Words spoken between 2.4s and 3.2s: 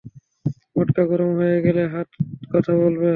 কথা বলবে।